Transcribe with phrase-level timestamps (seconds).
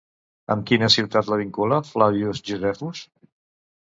[0.53, 3.03] Amb quina ciutat la vincula Flavius Josefus?